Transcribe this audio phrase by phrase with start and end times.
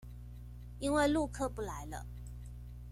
[0.79, 2.07] 因為陸客不來了